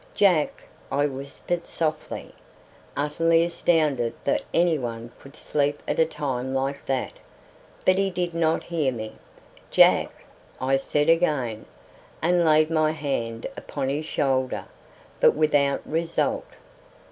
[0.15, 2.33] "Jack!" I whispered softly,
[2.97, 7.13] utterly astounded that any one could sleep at a time like that;
[7.85, 9.13] but he did not hear me.
[9.69, 10.09] "Jack!"
[10.59, 11.67] I said again,
[12.19, 14.65] and laid my hand upon his shoulder,
[15.19, 16.47] but without result.